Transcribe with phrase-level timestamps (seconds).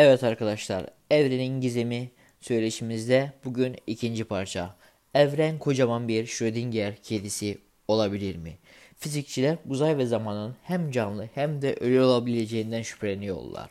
[0.00, 2.10] Evet arkadaşlar, Evrenin Gizemi
[2.40, 4.76] söyleşimizde bugün ikinci parça.
[5.14, 7.58] Evren kocaman bir Schrödinger kedisi
[7.88, 8.58] olabilir mi?
[8.96, 13.70] Fizikçiler uzay ve zamanın hem canlı hem de ölü olabileceğinden şüpheleniyorlar.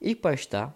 [0.00, 0.74] İlk başta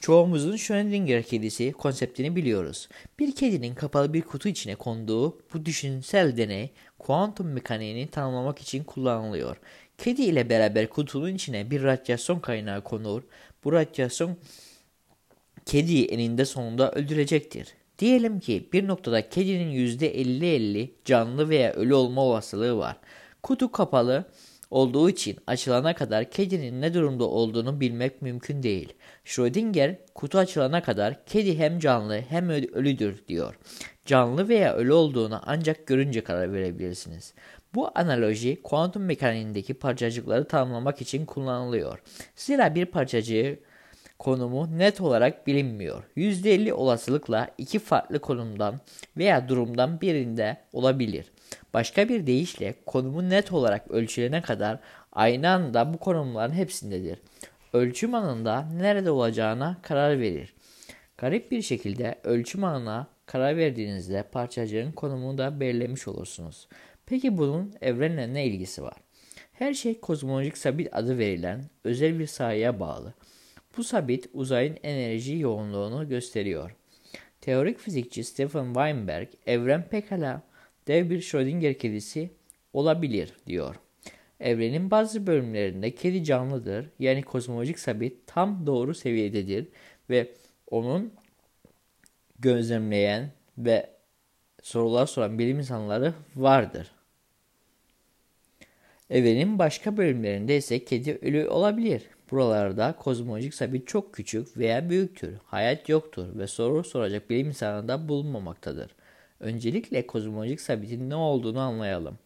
[0.00, 2.88] çoğumuzun Schrödinger kedisi konseptini biliyoruz.
[3.18, 9.56] Bir kedinin kapalı bir kutu içine konduğu bu düşünsel deney kuantum mekaniğini tanımlamak için kullanılıyor.
[9.98, 13.22] Kedi ile beraber kutunun içine bir radyasyon kaynağı konur.
[13.64, 14.36] Bu radyasyon
[15.66, 17.74] kediyi eninde sonunda öldürecektir.
[17.98, 22.96] Diyelim ki bir noktada kedinin %50-50 canlı veya ölü olma olasılığı var.
[23.42, 24.24] Kutu kapalı
[24.70, 28.92] olduğu için açılana kadar kedinin ne durumda olduğunu bilmek mümkün değil.
[29.24, 33.58] Schrödinger kutu açılana kadar kedi hem canlı hem ölüdür diyor.
[34.04, 37.34] Canlı veya ölü olduğunu ancak görünce karar verebilirsiniz.
[37.76, 41.98] Bu analoji kuantum mekaniğindeki parçacıkları tanımlamak için kullanılıyor.
[42.36, 43.58] Zira bir parçacığı
[44.18, 46.04] konumu net olarak bilinmiyor.
[46.16, 48.80] %50 olasılıkla iki farklı konumdan
[49.16, 51.26] veya durumdan birinde olabilir.
[51.74, 54.78] Başka bir deyişle konumu net olarak ölçülene kadar
[55.12, 57.18] aynı anda bu konumların hepsindedir.
[57.72, 60.54] Ölçüm anında nerede olacağına karar verir.
[61.18, 66.68] Garip bir şekilde ölçüm anına karar verdiğinizde parçacığın konumunu da belirlemiş olursunuz.
[67.06, 68.96] Peki bunun evrenle ne ilgisi var?
[69.52, 73.14] Her şey kozmolojik sabit adı verilen özel bir sayıya bağlı.
[73.76, 76.76] Bu sabit uzayın enerji yoğunluğunu gösteriyor.
[77.40, 80.42] Teorik fizikçi Stephen Weinberg evren pekala
[80.86, 82.30] dev bir Schrödinger kedisi
[82.72, 83.76] olabilir diyor.
[84.40, 89.68] Evrenin bazı bölümlerinde kedi canlıdır yani kozmolojik sabit tam doğru seviyededir
[90.10, 90.32] ve
[90.70, 91.12] onun
[92.38, 93.90] gözlemleyen ve
[94.62, 96.95] sorular soran bilim insanları vardır.
[99.10, 102.02] Evrenin başka bölümlerinde ise kedi ölü olabilir.
[102.30, 105.34] Buralarda kozmolojik sabit çok küçük veya büyüktür.
[105.44, 108.90] Hayat yoktur ve soru soracak bilim insanı da bulunmamaktadır.
[109.40, 112.18] Öncelikle kozmolojik sabitin ne olduğunu anlayalım.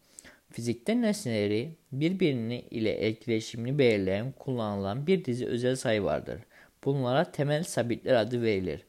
[0.51, 6.39] Fizikte nesneleri birbirini ile etkileşimini belirleyen kullanılan bir dizi özel sayı vardır.
[6.85, 8.81] Bunlara temel sabitler adı verilir.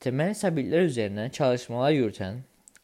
[0.00, 2.36] Temel sabitler üzerine çalışmalar yürüten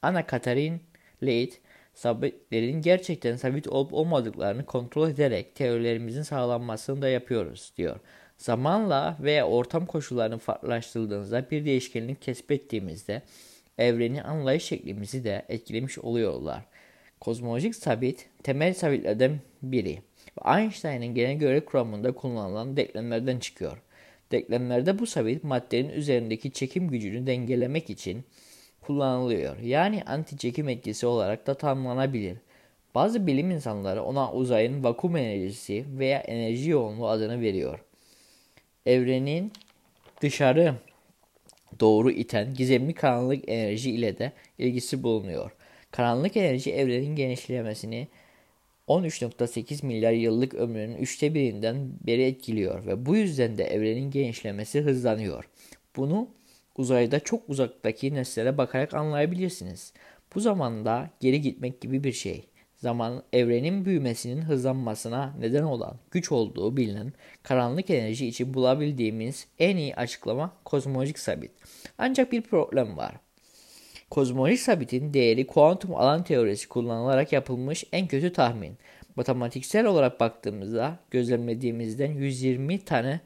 [0.02, 0.80] Anna Katharin
[1.22, 1.56] Leith
[2.00, 7.96] sabitlerin gerçekten sabit olup olmadıklarını kontrol ederek teorilerimizin sağlanmasını da yapıyoruz diyor.
[8.38, 13.22] Zamanla veya ortam koşullarını farklılaştırdığınızda bir değişkenlik kesbettiğimizde
[13.78, 16.64] evreni anlayış şeklimizi de etkilemiş oluyorlar.
[17.20, 19.98] Kozmolojik sabit temel sabitlerden biri.
[20.46, 23.82] Einstein'ın genel görev kuramında kullanılan denklemlerden çıkıyor.
[24.32, 28.24] Denklemlerde bu sabit maddenin üzerindeki çekim gücünü dengelemek için
[28.80, 29.58] kullanılıyor.
[29.58, 32.36] Yani anti çekim etkisi olarak da tanımlanabilir.
[32.94, 37.78] Bazı bilim insanları ona uzayın vakum enerjisi veya enerji yoğunluğu adını veriyor.
[38.86, 39.52] Evrenin
[40.22, 40.74] dışarı
[41.80, 45.50] doğru iten gizemli karanlık enerji ile de ilgisi bulunuyor.
[45.90, 48.08] Karanlık enerji evrenin genişlemesini
[48.88, 55.48] 13.8 milyar yıllık ömrünün üçte birinden beri etkiliyor ve bu yüzden de evrenin genişlemesi hızlanıyor.
[55.96, 56.28] Bunu
[56.76, 59.92] uzayda çok uzaktaki nesnelere bakarak anlayabilirsiniz.
[60.34, 62.46] Bu zamanda geri gitmek gibi bir şey.
[62.76, 69.96] Zaman evrenin büyümesinin hızlanmasına neden olan güç olduğu bilinen karanlık enerji için bulabildiğimiz en iyi
[69.96, 71.50] açıklama kozmolojik sabit.
[71.98, 73.14] Ancak bir problem var.
[74.10, 78.78] Kozmolojik sabitin değeri kuantum alan teorisi kullanılarak yapılmış en kötü tahmin.
[79.16, 83.20] Matematiksel olarak baktığımızda gözlemlediğimizden 120 tane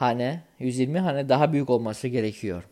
[0.00, 2.62] hane, 120 hane daha büyük olması gerekiyor.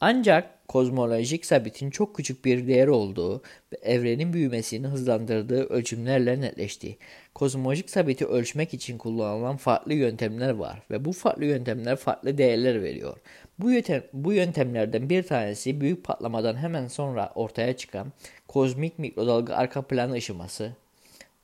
[0.00, 3.42] Ancak kozmolojik sabitin çok küçük bir değer olduğu
[3.72, 6.96] ve evrenin büyümesini hızlandırdığı ölçümlerle netleşti.
[7.34, 13.16] Kozmolojik sabiti ölçmek için kullanılan farklı yöntemler var ve bu farklı yöntemler farklı değerler veriyor.
[13.58, 18.12] Bu, yöntem, bu yöntemlerden bir tanesi büyük patlamadan hemen sonra ortaya çıkan
[18.48, 20.72] kozmik mikrodalga arka plan ışıması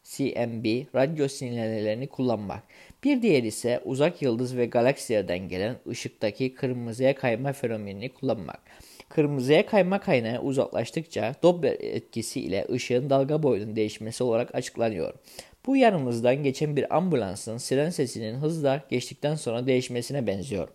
[0.04, 2.62] CMB radyo sinyallerini kullanmak.
[3.06, 8.60] Bir diğer ise uzak yıldız ve galaksilerden gelen ışıktaki kırmızıya kayma fenomenini kullanmak.
[9.08, 15.14] Kırmızıya kayma kaynağı uzaklaştıkça Doppler etkisi ile ışığın dalga boyunun değişmesi olarak açıklanıyor.
[15.66, 20.68] Bu yanımızdan geçen bir ambulansın siren sesinin hızla geçtikten sonra değişmesine benziyor.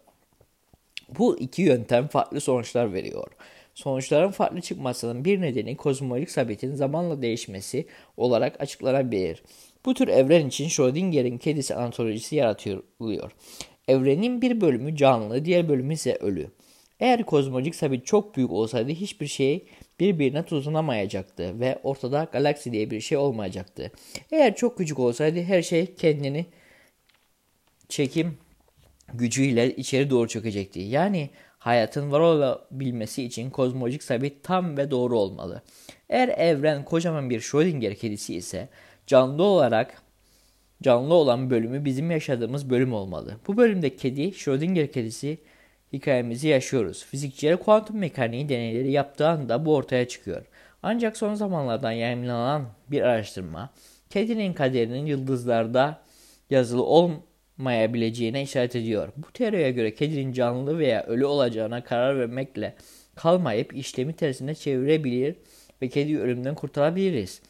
[1.17, 3.27] Bu iki yöntem farklı sonuçlar veriyor.
[3.75, 7.85] Sonuçların farklı çıkmasının bir nedeni kozmolojik sabitin zamanla değişmesi
[8.17, 9.43] olarak açıklanabilir.
[9.85, 13.31] Bu tür evren için Schrödinger'in kedisi antolojisi yaratılıyor.
[13.87, 16.51] Evrenin bir bölümü canlı, diğer bölümü ise ölü.
[16.99, 19.65] Eğer kozmolojik sabit çok büyük olsaydı hiçbir şey
[19.99, 23.91] birbirine tutunamayacaktı ve ortada galaksi diye bir şey olmayacaktı.
[24.31, 26.45] Eğer çok küçük olsaydı her şey kendini
[27.89, 28.37] çekim
[29.13, 30.79] gücüyle içeri doğru çökecekti.
[30.79, 35.61] Yani hayatın var olabilmesi için kozmolojik sabit tam ve doğru olmalı.
[36.09, 38.69] Eğer evren kocaman bir Schrödinger kedisi ise
[39.07, 40.01] canlı olarak
[40.83, 43.37] canlı olan bölümü bizim yaşadığımız bölüm olmalı.
[43.47, 45.37] Bu bölümde kedi Schrödinger kedisi
[45.93, 47.05] hikayemizi yaşıyoruz.
[47.05, 50.45] Fizikçiler kuantum mekaniği deneyleri yaptığı anda bu ortaya çıkıyor.
[50.83, 53.69] Ancak son zamanlardan yayınlanan bir araştırma
[54.09, 56.01] kedinin kaderinin yıldızlarda
[56.49, 59.09] yazılı olmayabileceğine işaret ediyor.
[59.17, 62.75] Bu teoriye göre kedinin canlı veya ölü olacağına karar vermekle
[63.15, 65.35] kalmayıp işlemi tersine çevirebilir
[65.81, 67.41] ve kediyi ölümden kurtarabiliriz.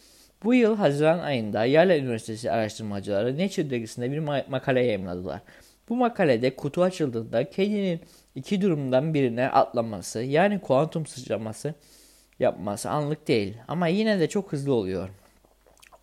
[0.43, 5.41] Bu yıl Haziran ayında Yale Üniversitesi araştırmacıları Nature dergisinde bir makale yayınladılar.
[5.89, 7.99] Bu makalede kutu açıldığında kedinin
[8.35, 11.73] iki durumdan birine atlaması yani kuantum sıçraması
[12.39, 15.09] yapması anlık değil ama yine de çok hızlı oluyor.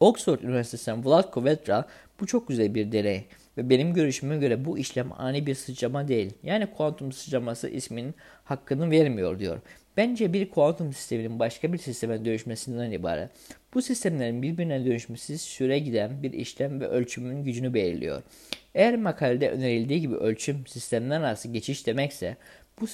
[0.01, 1.85] Oxford Üniversitesi'nden Vlatko Vedra
[2.21, 3.25] bu çok güzel bir deney
[3.57, 6.33] ve benim görüşüme göre bu işlem ani bir sıçrama değil.
[6.43, 8.15] Yani kuantum sıçraması isminin
[8.45, 9.61] hakkını vermiyor diyor.
[9.99, 13.31] Bence bir kuantum sisteminin başka bir sisteme dönüşmesinden ibaret.
[13.75, 18.23] Bu sistemlerin birbirine dönüşmesi süre giden bir işlem ve ölçümün gücünü belirliyor.
[18.75, 22.37] Eğer makalede önerildiği gibi ölçüm sistemler arası geçiş demekse
[22.81, 22.87] bu,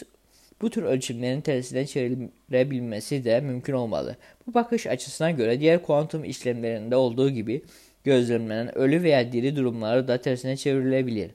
[0.61, 4.17] bu tür ölçümlerin tersine çevrilebilmesi de mümkün olmalı.
[4.47, 7.63] Bu bakış açısına göre diğer kuantum işlemlerinde olduğu gibi
[8.05, 11.31] gözlemlenen ölü veya diri durumları da tersine çevrilebilir.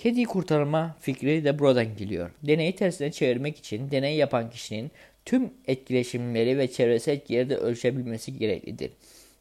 [0.00, 2.30] Kediyi kurtarma fikri de buradan geliyor.
[2.42, 4.90] Deneyi tersine çevirmek için deney yapan kişinin
[5.30, 8.90] tüm etkileşimleri ve çevresel etkileri ölçebilmesi gereklidir.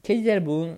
[0.04, 0.78] Kediler bunun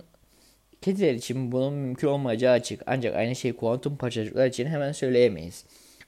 [0.81, 5.65] Kediler için bunun mümkün olmayacağı açık ancak aynı şeyi kuantum parçacıklar için hemen söyleyemeyiz.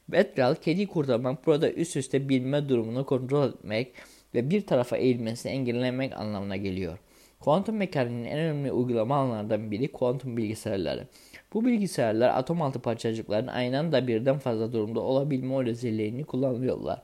[0.09, 3.91] Vetral, kedi kurtarmak burada üst üste bilme durumunu kontrol etmek
[4.35, 6.97] ve bir tarafa eğilmesini engellemek anlamına geliyor.
[7.39, 11.07] Kuantum mekaniğinin en önemli uygulama alanlarından biri kuantum bilgisayarları.
[11.53, 17.01] Bu bilgisayarlar atom altı parçacıkların aynı anda birden fazla durumda olabilme özelliğini kullanıyorlar.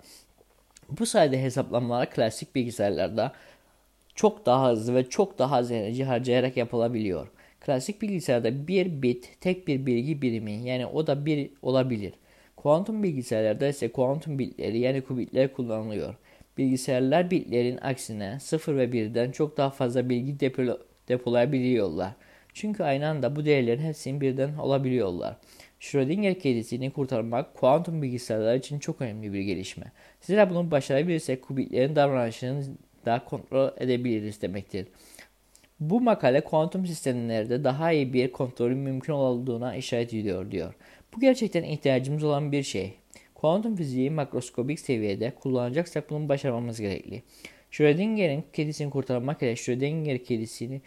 [0.92, 3.34] Bu sayede hesaplamalar klasik bilgisayarlarda
[4.16, 7.28] çok daha hızlı ve çok daha az enerji harcayarak yapılabiliyor.
[7.60, 12.14] Klasik bilgisayarda bir bit tek bir bilgi birimi yani o da bir olabilir.
[12.56, 16.16] Kuantum bilgisayarlarda ise kuantum bitleri yani kubitler kullanılıyor.
[16.58, 20.64] Bilgisayarlar bitlerin aksine 0 ve 1'den çok daha fazla bilgi depo
[21.08, 22.12] depolayabiliyorlar.
[22.54, 25.36] Çünkü aynı anda bu değerlerin hepsinin birden olabiliyorlar.
[25.80, 29.92] Schrödinger kedisini kurtarmak kuantum bilgisayarlar için çok önemli bir gelişme.
[30.22, 32.64] Zira bunu başarabilirsek kubitlerin davranışını
[33.06, 34.88] daha kontrol edebiliriz demektir.
[35.80, 40.74] Bu makale kuantum sistemlerde daha iyi bir kontrolün mümkün olduğuna işaret ediyor diyor.
[41.16, 42.94] Bu gerçekten ihtiyacımız olan bir şey.
[43.36, 47.24] Kuantum fiziği makroskobik seviyede kullanacaksak bunu başarmamız gerekli.
[47.72, 50.82] Schrödinger'in kedisini kurtarmak ile Schrödinger kedisini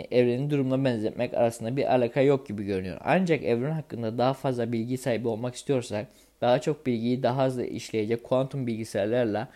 [0.00, 2.98] evrenin durumuna benzetmek arasında bir alaka yok gibi görünüyor.
[3.04, 6.06] Ancak evren hakkında daha fazla bilgi sahibi olmak istiyorsak
[6.40, 9.48] daha çok bilgiyi daha hızlı işleyecek kuantum bilgisayarlarla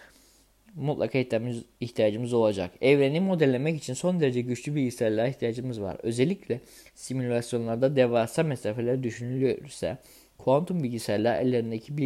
[0.75, 2.71] mutlaka ihtiyacımız, ihtiyacımız olacak.
[2.81, 5.97] Evreni modellemek için son derece güçlü bilgisayarlara ihtiyacımız var.
[6.03, 6.61] Özellikle
[6.95, 9.99] simülasyonlarda devasa mesafeler düşünülürse
[10.39, 11.97] kuantum bilgisayarlar ellerindeki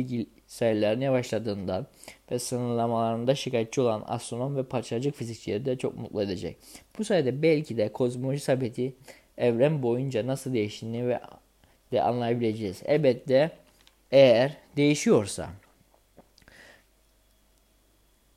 [0.55, 1.87] bilgisayarların yavaşladığından
[2.31, 6.57] ve sınırlamalarında şikayetçi olan astronom ve parçacık fizikçileri de çok mutlu edecek.
[6.99, 8.95] Bu sayede belki de kozmoloji sabiti
[9.39, 11.21] evren boyunca nasıl değiştiğini ve
[11.93, 12.83] de anlayabileceğiz.
[12.85, 13.51] Elbette
[14.11, 15.51] eğer değişiyorsa.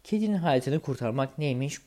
[0.04, 1.78] Kedinin hayatını kurtarmak neymiş?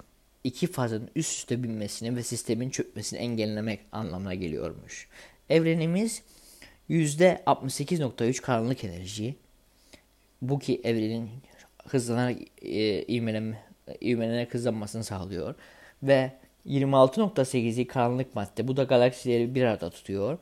[0.44, 5.08] İki fazın üst üste binmesini ve sistemin çökmesini engellemek anlamına geliyormuş.
[5.48, 6.22] Evrenimiz
[6.90, 9.36] %68.3 karanlık enerji.
[10.42, 11.30] Bu ki evrenin
[11.88, 13.62] hızlanarak e, ivmeleme,
[14.02, 15.54] ivmelenerek hızlanmasını sağlıyor.
[16.02, 16.32] Ve
[16.66, 18.68] 26.8'i karanlık madde.
[18.68, 20.38] Bu da galaksileri bir arada tutuyor.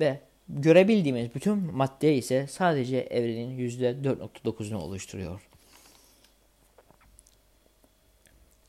[0.00, 5.40] Ve görebildiğimiz bütün madde ise sadece evrenin %4.9'unu oluşturuyor.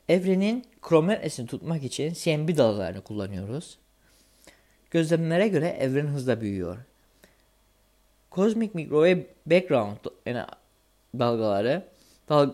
[0.08, 3.78] Evrenin krometresini tutmak için CMB dalgalarını kullanıyoruz.
[4.90, 6.78] Gözlemlere göre evren hızla büyüyor.
[8.32, 9.96] Cosmic Microwave Background
[10.26, 10.44] yani
[11.18, 11.82] dalgaları
[12.28, 12.52] dal,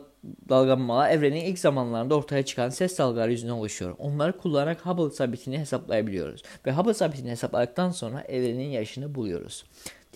[0.49, 3.95] dalgalanmalar evrenin ilk zamanlarında ortaya çıkan ses dalgaları yüzünden oluşuyor.
[3.99, 6.43] Onları kullanarak Hubble sabitini hesaplayabiliyoruz.
[6.67, 9.65] Ve Hubble sabitini hesapladıktan sonra evrenin yaşını buluyoruz.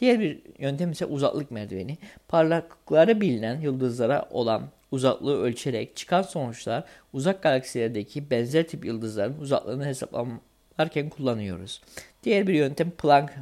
[0.00, 1.99] Diğer bir yöntem ise uzaklık merdiveni.
[2.28, 11.08] Parlaklıkları bilinen yıldızlara olan uzaklığı ölçerek çıkan sonuçlar uzak galaksilerdeki benzer tip yıldızların uzaklığını hesaplarken
[11.08, 11.80] kullanıyoruz.
[12.25, 13.32] Diğer bir yöntem Planck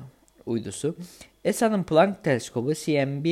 [0.47, 0.97] uydusu.
[1.45, 3.27] ESA'nın Planck teleskobu CMB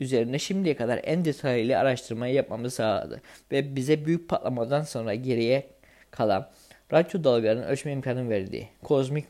[0.00, 5.66] üzerine şimdiye kadar en detaylı araştırmayı yapmamızı sağladı ve bize büyük patlamadan sonra geriye
[6.10, 6.48] kalan
[6.92, 9.28] radyo dalgalarının ölçme imkanı verdiği kozmik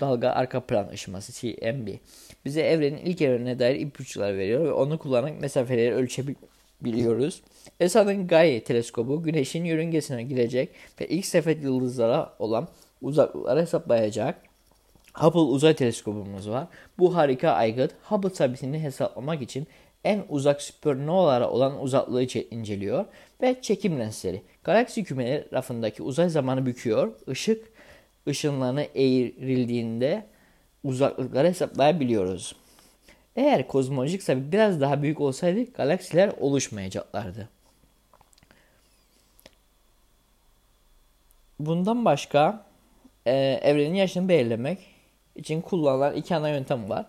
[0.00, 1.88] dalga arka plan ışıması CMB
[2.44, 7.42] bize evrenin ilk evrenine dair ipuçları veriyor ve onu kullanarak mesafeleri ölçebiliyoruz.
[7.80, 10.68] ESA'nın Gaia teleskobu güneşin yörüngesine girecek
[11.00, 12.68] ve ilk sefer yıldızlara olan
[13.02, 14.48] uzaklıkları hesaplayacak.
[15.14, 16.66] Hubble uzay teleskobumuz var.
[16.98, 19.66] Bu harika aygıt Hubble sabitini hesaplamak için
[20.04, 23.04] en uzak süpernovalara olan uzaklığı inceliyor
[23.42, 24.42] ve çekim lensleri.
[24.64, 27.12] Galaksi kümeleri rafındaki uzay zamanı büküyor.
[27.26, 27.72] Işık
[28.28, 30.26] ışınlarını eğrildiğinde
[30.84, 32.56] uzaklıkları hesaplayabiliyoruz.
[33.36, 37.48] Eğer kozmolojik sabit biraz daha büyük olsaydı galaksiler oluşmayacaklardı.
[41.60, 42.66] Bundan başka
[43.26, 44.78] e, evrenin yaşını belirlemek
[45.36, 47.06] için kullanılan iki ana yöntem var.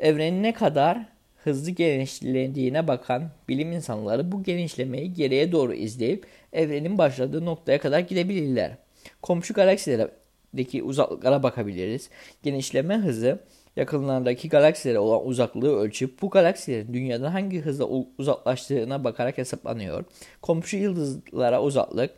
[0.00, 1.13] Evrenin ne kadar
[1.44, 8.76] hızlı genişlediğine bakan bilim insanları bu genişlemeyi geriye doğru izleyip evrenin başladığı noktaya kadar gidebilirler.
[9.22, 12.10] Komşu galaksilerdeki uzaklıklara bakabiliriz.
[12.42, 13.38] Genişleme hızı
[13.76, 17.86] yakınlardaki galaksilere olan uzaklığı ölçüp bu galaksilerin dünyadan hangi hızla
[18.18, 20.04] uzaklaştığına bakarak hesaplanıyor.
[20.42, 22.10] Komşu yıldızlara uzaklık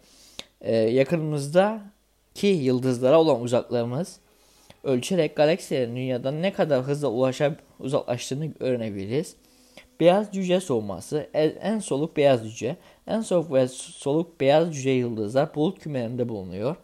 [0.60, 4.18] e, yakınımızdaki yıldızlara olan uzaklığımız
[4.84, 9.36] ölçerek galaksilerin dünyadan ne kadar hızla ulaşıp uzaklaştığını öğrenebiliriz.
[10.00, 15.78] Beyaz cüce soğuması en soluk beyaz cüce, en soğuk ve soluk beyaz cüce yıldızlar bulut
[15.78, 16.76] kümelerinde bulunuyor.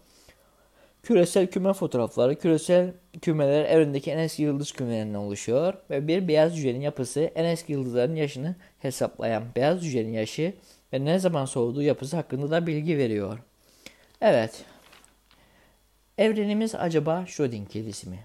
[1.02, 6.80] Küresel küme fotoğrafları küresel kümeler evrendeki en eski yıldız kümelerinden oluşuyor ve bir beyaz cücenin
[6.80, 10.54] yapısı en eski yıldızların yaşını hesaplayan beyaz cücenin yaşı
[10.92, 13.38] ve ne zaman soğuduğu yapısı hakkında da bilgi veriyor.
[14.20, 14.64] Evet,
[16.18, 18.18] Evrenimiz acaba Schrödinger kedisi mi?